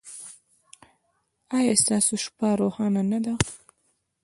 ایا 1.57 1.73
ستاسو 1.83 2.13
شپه 2.23 2.49
روښانه 2.61 3.01
نه 3.11 3.19
ده؟ 3.25 3.33